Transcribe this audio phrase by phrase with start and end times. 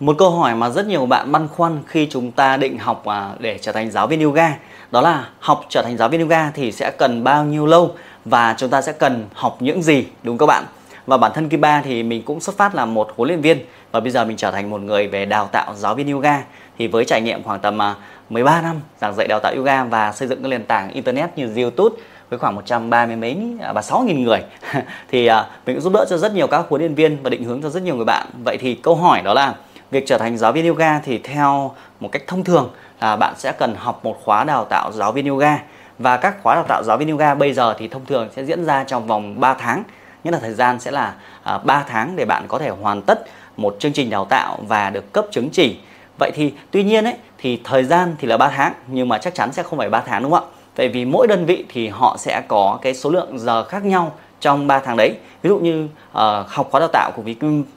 [0.00, 3.30] Một câu hỏi mà rất nhiều bạn băn khoăn khi chúng ta định học à,
[3.38, 4.56] để trở thành giáo viên yoga
[4.90, 8.54] đó là học trở thành giáo viên yoga thì sẽ cần bao nhiêu lâu và
[8.58, 10.64] chúng ta sẽ cần học những gì, đúng các bạn?
[11.06, 13.58] Và bản thân Kiba thì mình cũng xuất phát là một huấn luyện viên
[13.92, 16.42] và bây giờ mình trở thành một người về đào tạo giáo viên yoga
[16.78, 17.94] thì với trải nghiệm khoảng tầm à,
[18.30, 21.54] 13 năm giảng dạy đào tạo yoga và xây dựng các nền tảng internet như
[21.56, 21.96] YouTube
[22.30, 24.40] với khoảng 130 mấy à, và 6 nghìn người,
[25.08, 25.28] thì
[25.66, 27.68] mình cũng giúp đỡ cho rất nhiều các huấn luyện viên và định hướng cho
[27.70, 28.26] rất nhiều người bạn.
[28.44, 29.54] Vậy thì câu hỏi đó là
[29.90, 33.52] việc trở thành giáo viên yoga thì theo một cách thông thường là bạn sẽ
[33.52, 35.58] cần học một khóa đào tạo giáo viên yoga.
[35.98, 38.64] Và các khóa đào tạo giáo viên yoga bây giờ thì thông thường sẽ diễn
[38.64, 39.82] ra trong vòng 3 tháng.
[40.24, 43.24] Nghĩa là thời gian sẽ là à, 3 tháng để bạn có thể hoàn tất
[43.56, 45.78] một chương trình đào tạo và được cấp chứng chỉ.
[46.18, 49.34] Vậy thì tuy nhiên ấy thì thời gian thì là 3 tháng nhưng mà chắc
[49.34, 50.56] chắn sẽ không phải 3 tháng đúng không ạ?
[50.74, 54.12] Tại vì mỗi đơn vị thì họ sẽ có cái số lượng giờ khác nhau
[54.40, 55.14] trong 3 tháng đấy.
[55.42, 57.22] Ví dụ như uh, học khóa đào tạo của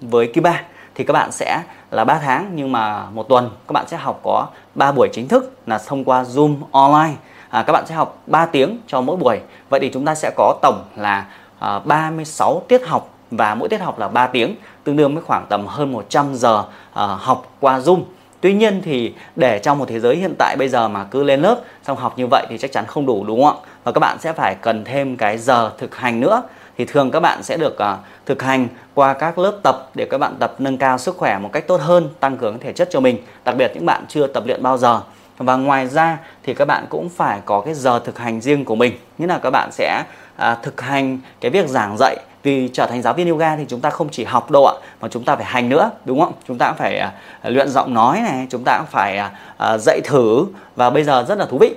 [0.01, 0.61] với Kiba
[0.95, 1.61] thì các bạn sẽ
[1.93, 5.27] là 3 tháng nhưng mà một tuần các bạn sẽ học có 3 buổi chính
[5.27, 7.13] thức là thông qua Zoom online.
[7.49, 9.39] À, các bạn sẽ học 3 tiếng cho mỗi buổi.
[9.69, 11.25] Vậy thì chúng ta sẽ có tổng là
[11.59, 15.45] à, 36 tiết học và mỗi tiết học là 3 tiếng, tương đương với khoảng
[15.49, 18.01] tầm hơn 100 giờ à, học qua Zoom.
[18.41, 21.41] Tuy nhiên thì để trong một thế giới hiện tại bây giờ mà cứ lên
[21.41, 23.65] lớp xong học như vậy thì chắc chắn không đủ đúng không ạ?
[23.83, 26.43] Và các bạn sẽ phải cần thêm cái giờ thực hành nữa
[26.77, 30.17] thì thường các bạn sẽ được uh, thực hành qua các lớp tập để các
[30.17, 32.99] bạn tập nâng cao sức khỏe một cách tốt hơn, tăng cường thể chất cho
[32.99, 35.01] mình, đặc biệt những bạn chưa tập luyện bao giờ.
[35.37, 38.75] Và ngoài ra thì các bạn cũng phải có cái giờ thực hành riêng của
[38.75, 40.03] mình, nghĩa là các bạn sẽ
[40.35, 42.17] uh, thực hành cái việc giảng dạy.
[42.43, 45.07] Vì trở thành giáo viên yoga thì chúng ta không chỉ học đâu ạ mà
[45.07, 46.33] chúng ta phải hành nữa đúng không?
[46.47, 47.01] Chúng ta cũng phải
[47.47, 50.45] uh, luyện giọng nói này chúng ta cũng phải uh, dạy thử.
[50.75, 51.75] Và bây giờ rất là thú vị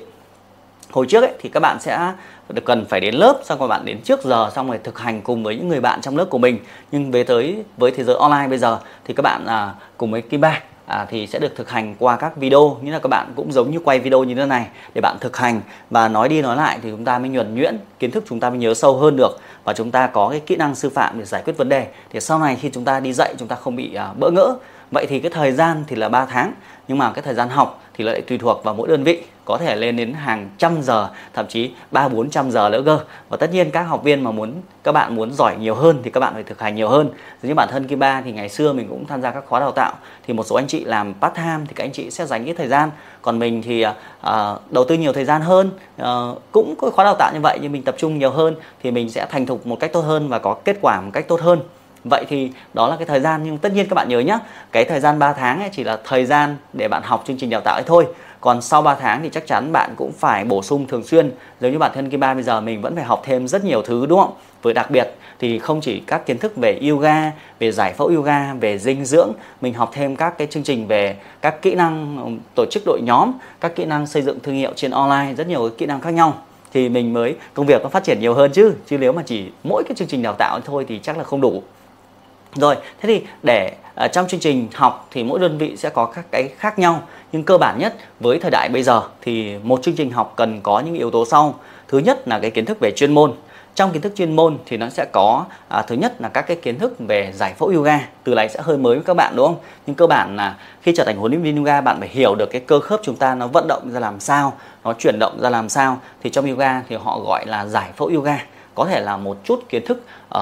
[0.91, 2.13] hồi trước ấy, thì các bạn sẽ
[2.49, 5.23] được cần phải đến lớp xong rồi bạn đến trước giờ xong rồi thực hành
[5.23, 6.59] cùng với những người bạn trong lớp của mình.
[6.93, 10.23] Nhưng về tới với thế giới online bây giờ thì các bạn à, cùng với
[10.23, 12.79] Kiba à, thì sẽ được thực hành qua các video.
[12.83, 15.37] Như là các bạn cũng giống như quay video như thế này để bạn thực
[15.37, 15.61] hành.
[15.91, 18.51] Và nói đi nói lại thì chúng ta mới nhuần nhuyễn kiến thức chúng ta
[18.51, 19.39] mới nhớ sâu hơn được.
[19.65, 21.87] Và chúng ta có cái kỹ năng sư phạm để giải quyết vấn đề.
[22.11, 24.57] Thì sau này khi chúng ta đi dạy chúng ta không bị à, bỡ ngỡ
[24.91, 26.53] vậy thì cái thời gian thì là 3 tháng
[26.89, 29.59] nhưng mà cái thời gian học thì lại tùy thuộc vào mỗi đơn vị có
[29.59, 32.99] thể lên đến hàng trăm giờ thậm chí ba bốn trăm giờ nữa cơ
[33.29, 34.53] và tất nhiên các học viên mà muốn
[34.83, 37.11] các bạn muốn giỏi nhiều hơn thì các bạn phải thực hành nhiều hơn.
[37.43, 39.61] Giống như bản thân Kim Ba thì ngày xưa mình cũng tham gia các khóa
[39.61, 39.93] đào tạo
[40.27, 42.55] thì một số anh chị làm part time thì các anh chị sẽ dành ít
[42.59, 42.91] thời gian.
[43.23, 43.93] Còn mình thì uh,
[44.71, 45.71] đầu tư nhiều thời gian hơn
[46.03, 48.91] uh, cũng có khóa đào tạo như vậy nhưng mình tập trung nhiều hơn thì
[48.91, 51.41] mình sẽ thành thục một cách tốt hơn và có kết quả một cách tốt
[51.41, 51.61] hơn.
[52.11, 54.39] Vậy thì đó là cái thời gian, nhưng tất nhiên các bạn nhớ nhé
[54.73, 57.51] Cái thời gian 3 tháng ấy chỉ là thời gian để bạn học chương trình
[57.51, 58.07] đào tạo ấy thôi.
[58.41, 61.31] Còn sau 3 tháng thì chắc chắn bạn cũng phải bổ sung thường xuyên.
[61.61, 63.83] Giống như bản thân Kim Ba bây giờ mình vẫn phải học thêm rất nhiều
[63.83, 64.33] thứ, đúng không?
[64.63, 65.09] Với đặc biệt
[65.39, 69.33] thì không chỉ các kiến thức về yoga, về giải phẫu yoga, về dinh dưỡng,
[69.61, 73.33] mình học thêm các cái chương trình về các kỹ năng tổ chức đội nhóm,
[73.61, 76.35] các kỹ năng xây dựng thương hiệu trên online, rất nhiều kỹ năng khác nhau.
[76.73, 78.75] Thì mình mới, công việc nó phát triển nhiều hơn chứ.
[78.87, 81.41] Chứ nếu mà chỉ mỗi cái chương trình đào tạo thôi thì chắc là không
[81.41, 81.63] đủ
[82.57, 83.73] rồi, thế thì để
[84.05, 87.03] uh, trong chương trình học thì mỗi đơn vị sẽ có các cái khác nhau
[87.33, 90.61] nhưng cơ bản nhất với thời đại bây giờ thì một chương trình học cần
[90.63, 91.55] có những yếu tố sau.
[91.89, 93.33] Thứ nhất là cái kiến thức về chuyên môn.
[93.75, 96.57] Trong kiến thức chuyên môn thì nó sẽ có à, thứ nhất là các cái
[96.57, 98.01] kiến thức về giải phẫu yoga.
[98.25, 99.57] Từ này sẽ hơi mới với các bạn đúng không?
[99.87, 102.47] Nhưng cơ bản là khi trở thành huấn luyện viên yoga bạn phải hiểu được
[102.53, 104.53] cái cơ khớp chúng ta nó vận động ra làm sao,
[104.85, 106.01] nó chuyển động ra làm sao.
[106.23, 108.39] Thì trong yoga thì họ gọi là giải phẫu yoga
[108.77, 110.03] có thể là một chút kiến thức
[110.35, 110.41] uh,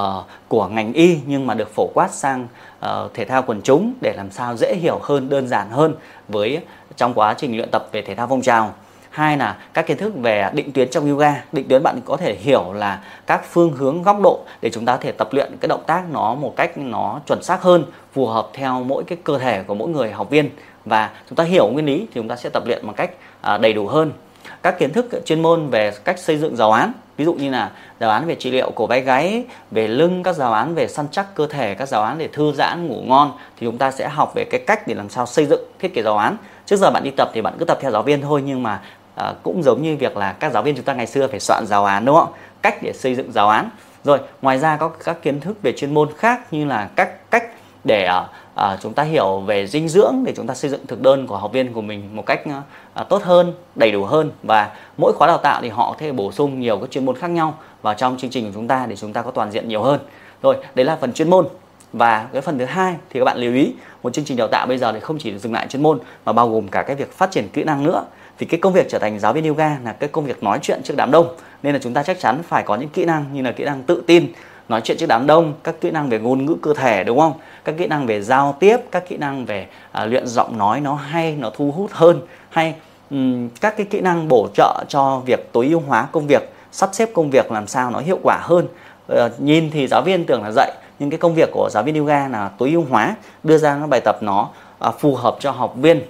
[0.48, 2.46] của ngành y nhưng mà được phổ quát sang
[2.86, 5.94] uh, thể thao quần chúng để làm sao dễ hiểu hơn đơn giản hơn
[6.28, 6.60] với
[6.96, 8.72] trong quá trình luyện tập về thể thao phong trào.
[9.10, 11.44] Hai là các kiến thức về định tuyến trong yoga.
[11.52, 14.96] Định tuyến bạn có thể hiểu là các phương hướng góc độ để chúng ta
[14.96, 18.26] có thể tập luyện cái động tác nó một cách nó chuẩn xác hơn phù
[18.26, 20.50] hợp theo mỗi cái cơ thể của mỗi người học viên.
[20.84, 23.58] Và chúng ta hiểu nguyên lý thì chúng ta sẽ tập luyện một cách ờ,
[23.58, 24.12] đầy đủ hơn.
[24.62, 27.70] Các kiến thức chuyên môn về cách xây dựng giáo án ví dụ như là
[28.00, 31.06] giáo án về trị liệu cổ vai gáy về lưng các giáo án về săn
[31.10, 34.08] chắc cơ thể các giáo án để thư giãn ngủ ngon thì chúng ta sẽ
[34.08, 36.36] học về cái cách để làm sao xây dựng thiết kế giáo án.
[36.66, 38.80] Trước giờ bạn đi tập thì bạn cứ tập theo giáo viên thôi nhưng mà
[39.14, 41.64] à, cũng giống như việc là các giáo viên chúng ta ngày xưa phải soạn
[41.66, 42.32] giáo án đúng không?
[42.62, 43.70] Cách để xây dựng giáo án.
[44.04, 47.44] Rồi ngoài ra có các kiến thức về chuyên môn khác như là các cách
[47.84, 51.02] để uh, à, chúng ta hiểu về dinh dưỡng để chúng ta xây dựng thực
[51.02, 52.62] đơn của học viên của mình một cách ờ,
[52.94, 54.30] à, tốt hơn đầy đủ hơn.
[54.42, 57.16] Và mỗi khóa đào tạo thì họ có thể bổ sung nhiều các chuyên môn
[57.16, 59.68] khác nhau vào trong chương trình của chúng ta để chúng ta có toàn diện
[59.68, 60.00] nhiều hơn.
[60.42, 61.48] Rồi đấy là phần chuyên môn.
[61.92, 63.72] Và cái phần thứ hai thì các bạn lưu ý
[64.02, 66.32] một chương trình đào tạo bây giờ thì không chỉ dừng lại chuyên môn mà
[66.32, 68.04] bao gồm cả cái việc phát triển kỹ năng nữa.
[68.38, 70.80] Thì cái công việc trở thành giáo viên yoga là cái công việc nói chuyện
[70.84, 73.42] trước đám đông nên là chúng ta chắc chắn phải có những kỹ năng như
[73.42, 74.32] là kỹ năng tự tin
[74.68, 77.32] nói chuyện trước đám đông các kỹ năng về ngôn ngữ cơ thể đúng không?
[77.64, 79.66] Các kỹ năng về giao tiếp các kỹ năng về
[80.02, 82.20] uh, luyện giọng nói nó hay nó thu hút hơn.
[82.50, 82.74] Hay
[83.10, 86.90] um, các cái kỹ năng bổ trợ cho việc tối ưu hóa công việc sắp
[86.92, 88.68] xếp công việc làm sao nó hiệu quả hơn.
[89.12, 91.98] Uh, nhìn thì giáo viên tưởng là dạy nhưng cái công việc của giáo viên
[91.98, 94.48] yoga là tối ưu hóa đưa ra các bài tập nó
[94.88, 96.02] uh, phù hợp cho học viên.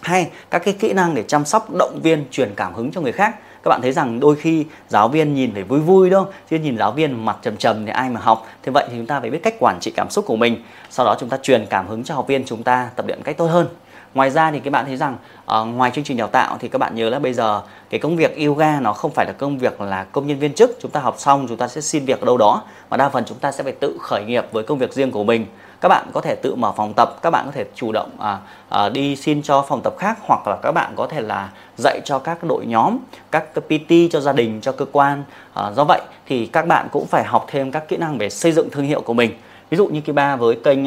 [0.00, 3.12] Hay các cái kỹ năng để chăm sóc động viên truyền cảm hứng cho người
[3.12, 6.58] khác các bạn thấy rằng đôi khi giáo viên nhìn phải vui vui đâu chứ
[6.58, 8.46] nhìn giáo viên mặt trầm trầm thì ai mà học.
[8.62, 10.62] Thế vậy thì chúng ta phải biết cách quản trị cảm xúc của mình.
[10.90, 13.36] Sau đó chúng ta truyền cảm hứng cho học viên chúng ta tập luyện cách
[13.36, 13.66] tốt hơn.
[14.14, 15.16] Ngoài ra thì các bạn thấy rằng
[15.60, 18.16] uh, ngoài chương trình đào tạo thì các bạn nhớ là bây giờ cái công
[18.16, 20.76] việc yoga nó không phải là công việc là công nhân viên chức.
[20.80, 22.62] Chúng ta học xong chúng ta sẽ xin việc ở đâu đó.
[22.90, 25.24] Mà đa phần chúng ta sẽ phải tự khởi nghiệp với công việc riêng của
[25.24, 25.46] mình
[25.84, 28.38] các bạn có thể tự mở phòng tập các bạn có thể chủ động à,
[28.68, 32.00] à, đi xin cho phòng tập khác hoặc là các bạn có thể là dạy
[32.04, 32.98] cho các đội nhóm
[33.30, 35.24] các PT cho gia đình cho cơ quan.
[35.54, 38.52] À, do vậy thì các bạn cũng phải học thêm các kỹ năng về xây
[38.52, 39.30] dựng thương hiệu của mình.
[39.70, 40.78] Ví dụ như Kiba với kênh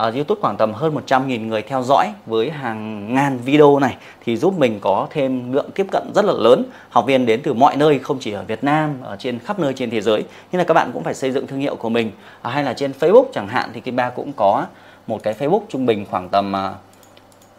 [0.00, 4.36] uh, YouTube khoảng tầm hơn 100.000 người theo dõi với hàng ngàn video này thì
[4.36, 6.64] giúp mình có thêm lượng tiếp cận rất là lớn.
[6.88, 9.72] Học viên đến từ mọi nơi không chỉ ở Việt Nam ở trên khắp nơi
[9.76, 10.24] trên thế giới.
[10.52, 12.10] Nhưng là các bạn cũng phải xây dựng thương hiệu của mình.
[12.42, 14.66] À, hay là trên Facebook chẳng hạn thì Kim ba cũng có
[15.06, 16.72] một cái Facebook trung bình khoảng tầm à,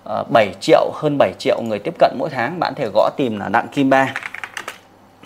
[0.04, 2.60] à, uh, 7 triệu hơn 7 triệu người tiếp cận mỗi tháng.
[2.60, 4.14] Bạn thể gõ tìm là Đặng Kim Ba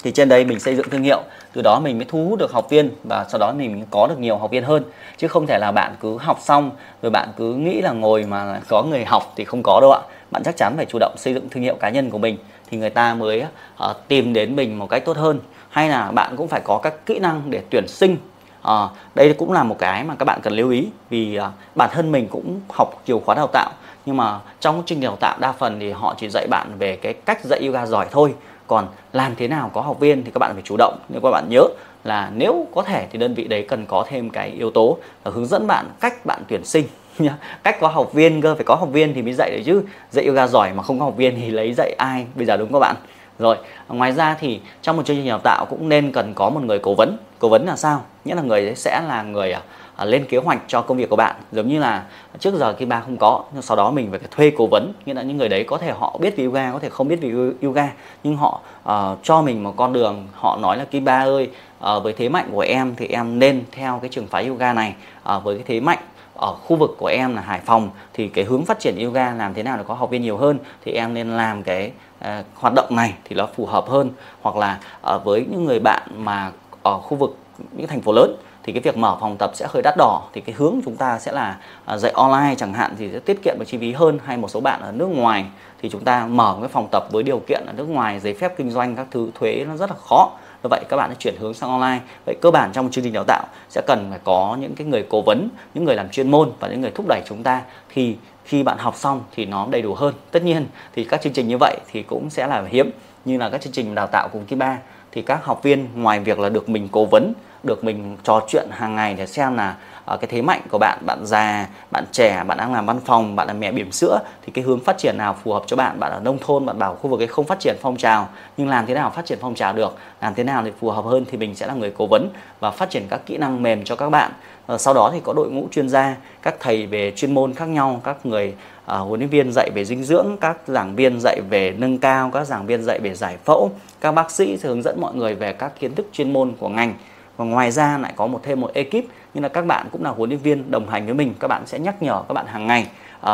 [0.04, 1.22] thì trên đây mình xây dựng thương hiệu
[1.54, 4.20] từ đó mình mới thu hút được học viên và sau đó mình có được
[4.20, 4.84] nhiều học viên hơn.
[5.18, 8.62] Chứ không thể là bạn cứ học xong rồi bạn cứ nghĩ là ngồi mà
[8.70, 10.00] có người học thì không có đâu ạ.
[10.32, 12.38] Bạn chắc chắn phải chủ động xây dựng thương hiệu cá nhân của mình
[12.70, 13.44] thì người ta mới
[13.90, 15.40] uh, tìm đến mình một cách tốt hơn.
[15.70, 18.18] Hay là bạn cũng phải có các kỹ năng để tuyển sinh.
[18.62, 21.44] À, đây cũng là một cái mà các bạn cần lưu ý vì uh,
[21.76, 23.72] bản thân mình cũng học nhiều khóa đào tạo
[24.06, 26.96] nhưng mà trong chương trình đào tạo đa phần thì họ chỉ dạy bạn về
[26.96, 28.34] cái cách dạy yoga giỏi thôi
[28.70, 31.00] còn làm thế nào có học viên thì các bạn phải chủ động.
[31.10, 31.64] Nhưng các bạn nhớ
[32.04, 35.32] là nếu có thể thì đơn vị đấy cần có thêm cái yếu tố là
[35.32, 36.86] hướng dẫn bạn cách bạn tuyển sinh
[37.20, 37.38] nhá.
[37.64, 39.84] Cách có học viên cơ, phải có học viên thì mới dạy được chứ.
[40.12, 42.26] Dạy yoga giỏi mà không có học viên thì lấy dạy ai?
[42.36, 42.96] Bây giờ đúng các bạn?
[43.40, 43.58] Rồi
[43.88, 46.80] ngoài ra thì trong một chương trình đào tạo cũng nên cần có một người
[46.80, 47.18] cố vấn.
[47.40, 48.04] Cố vấn là sao?
[48.26, 49.62] Nghĩa là người sẽ là người à,
[49.96, 51.36] à, lên kế hoạch cho công việc của bạn.
[51.52, 52.04] Giống như là
[52.40, 54.94] trước giờ khi ba không có nhưng sau đó mình phải thuê cố vấn.
[55.06, 57.22] Nghĩa là những người đấy có thể họ biết về yoga có thể không biết
[57.22, 57.32] về
[57.62, 57.90] yoga
[58.24, 60.28] nhưng họ uh, cho mình một con đường.
[60.34, 61.50] Họ nói là Kiba ơi
[61.96, 64.96] uh, với thế mạnh của em thì em nên theo cái trường phái yoga này
[65.36, 66.00] uh, với cái thế mạnh
[66.40, 69.54] ở khu vực của em là Hải Phòng thì cái hướng phát triển yoga làm
[69.54, 72.74] thế nào để có học viên nhiều hơn thì em nên làm cái uh, hoạt
[72.74, 74.12] động này thì nó phù hợp hơn.
[74.42, 74.80] Hoặc là
[75.16, 76.52] uh, với những người bạn mà
[76.84, 77.38] ở khu vực
[77.72, 80.22] những thành phố lớn thì cái việc mở phòng tập sẽ hơi đắt đỏ.
[80.34, 83.44] Thì cái hướng chúng ta sẽ là ờ, dạy online chẳng hạn thì sẽ tiết
[83.44, 85.46] kiệm được chi phí hơn hay một số bạn ở nước ngoài
[85.82, 88.54] thì chúng ta mở cái phòng tập với điều kiện ở nước ngoài giấy phép
[88.58, 90.32] kinh doanh các thứ thuế nó rất là khó
[90.64, 92.00] do vậy các bạn đã chuyển hướng sang online.
[92.26, 94.88] Vậy cơ bản trong một chương trình đào tạo sẽ cần phải có những cái
[94.88, 97.62] người cố vấn, những người làm chuyên môn và những người thúc đẩy chúng ta.
[97.94, 98.16] Thì
[98.46, 100.14] khi bạn học xong thì nó đầy đủ hơn.
[100.32, 100.66] Tất nhiên
[100.96, 102.92] thì các chương trình như vậy thì cũng sẽ là hiếm.
[103.26, 104.78] Như là các chương trình đào tạo cùng Kiba,
[105.12, 107.34] thì các học viên ngoài việc là được mình cố vấn
[107.64, 109.76] được mình trò chuyện hàng ngày để xem là
[110.14, 113.36] uh, cái thế mạnh của bạn bạn già bạn trẻ bạn đang làm văn phòng
[113.36, 116.00] bạn là mẹ bỉm sữa thì cái hướng phát triển nào phù hợp cho bạn?
[116.00, 118.70] Bạn ở nông thôn bạn bảo khu vực ấy không phát triển phong trào nhưng
[118.70, 119.98] làm thế nào phát triển phong trào được?
[120.22, 122.30] Làm thế nào để phù hợp hơn thì mình sẽ là người cố vấn
[122.60, 124.32] và phát triển các kỹ năng mềm cho các bạn.
[124.74, 127.66] Uh, sau đó thì có đội ngũ chuyên gia các thầy về chuyên môn khác
[127.66, 128.54] nhau các người
[128.92, 132.30] uh, huấn luyện viên dạy về dinh dưỡng các giảng viên dạy về nâng cao
[132.34, 135.36] các giảng viên dạy về giải phẫu các bác sĩ sẽ hướng dẫn mọi người
[135.36, 136.94] về các kiến thức chuyên môn của ngành
[137.40, 140.10] và ngoài ra lại có một thêm một ekip như là các bạn cũng là
[140.10, 141.34] huấn luyện viên đồng hành với mình.
[141.40, 142.88] Các bạn sẽ nhắc nhở các bạn hàng ngày
[143.26, 143.32] uh,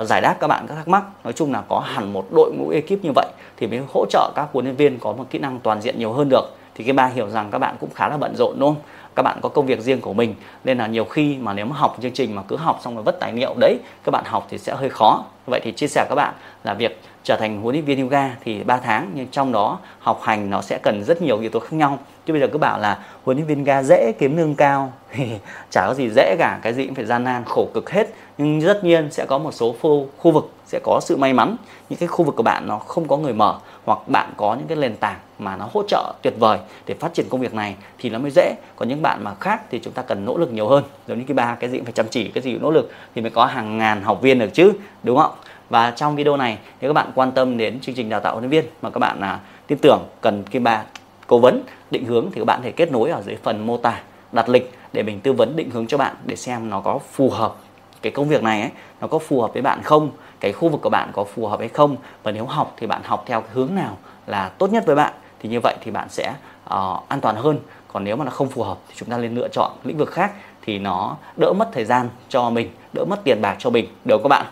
[0.00, 1.02] uh, giải đáp các bạn các thắc mắc.
[1.24, 3.26] Nói chung là có hẳn một đội ngũ ekip như vậy
[3.56, 6.12] thì mới hỗ trợ các huấn luyện viên có một kỹ năng toàn diện nhiều
[6.12, 6.56] hơn được.
[6.74, 8.82] Thì cái ba hiểu rằng các bạn cũng khá là bận rộn đúng không?
[9.14, 11.76] Các bạn có công việc riêng của mình nên là nhiều khi mà nếu mà
[11.76, 14.46] học chương trình mà cứ học xong rồi vất tài liệu đấy các bạn học
[14.50, 15.24] thì sẽ hơi khó.
[15.46, 18.62] Vậy thì chia sẻ các bạn là việc trở thành huấn luyện viên yoga thì
[18.64, 21.72] 3 tháng nhưng trong đó học hành nó sẽ cần rất nhiều yếu tố khác
[21.72, 21.98] nhau.
[22.26, 25.24] Chứ bây giờ cứ bảo là huấn luyện viên yoga dễ kiếm lương cao thì
[25.70, 28.08] chả có gì dễ cả cái gì cũng phải gian nan khổ cực hết.
[28.38, 31.56] Nhưng tất nhiên sẽ có một số khu, khu vực sẽ có sự may mắn.
[31.90, 34.66] Những cái khu vực của bạn nó không có người mở hoặc bạn có những
[34.66, 37.76] cái nền tảng mà nó hỗ trợ tuyệt vời để phát triển công việc này
[37.98, 38.54] thì nó mới dễ.
[38.76, 40.84] Còn những bạn mà khác thì chúng ta cần nỗ lực nhiều hơn.
[41.06, 42.90] Giống như cái ba cái gì cũng phải chăm chỉ cái gì cũng nỗ lực
[43.14, 44.72] thì mới có hàng ngàn học viên được chứ
[45.02, 45.32] đúng không?
[45.70, 48.50] Và trong video này nếu các bạn quan tâm đến chương trình đào tạo huấn
[48.50, 50.82] luyện viên mà các bạn à, tin tưởng cần kim ba
[51.26, 54.00] cố vấn định hướng thì các bạn thể kết nối ở dưới phần mô tả
[54.32, 57.30] đặt lịch để mình tư vấn định hướng cho bạn để xem nó có phù
[57.30, 57.54] hợp
[58.02, 60.10] cái công việc này ấy nó có phù hợp với bạn không
[60.40, 61.96] cái khu vực của bạn có phù hợp hay không.
[62.22, 63.96] Và nếu học thì bạn học theo cái hướng nào
[64.26, 66.34] là tốt nhất với bạn thì như vậy thì bạn sẽ
[66.74, 67.58] uh, an toàn hơn.
[67.88, 70.10] Còn nếu mà nó không phù hợp thì chúng ta nên lựa chọn lĩnh vực
[70.10, 73.86] khác thì nó đỡ mất thời gian cho mình đỡ mất tiền bạc cho mình.
[74.04, 74.46] Được không các bạn?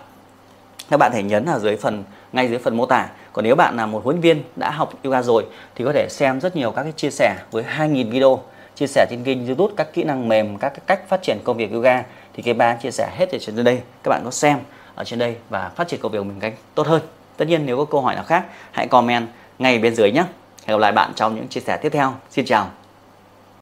[0.90, 3.08] Các bạn thể nhấn ở dưới phần, ngay dưới phần mô tả.
[3.32, 6.40] Còn nếu bạn là một huấn viên đã học yoga rồi thì có thể xem
[6.40, 8.40] rất nhiều các cái chia sẻ với 2.000 video,
[8.74, 11.56] chia sẻ trên kênh youtube các kỹ năng mềm, các cái cách phát triển công
[11.56, 12.04] việc yoga.
[12.34, 13.80] Thì cái ba chia sẻ hết ở trên đây.
[14.02, 14.58] Các bạn có xem
[14.94, 17.02] ở trên đây và phát triển công việc mình cách tốt hơn.
[17.36, 19.28] Tất nhiên nếu có câu hỏi nào khác, hãy comment
[19.58, 20.24] ngay bên dưới nhé.
[20.66, 22.14] Hẹn gặp lại bạn trong những chia sẻ tiếp theo.
[22.30, 22.70] Xin chào.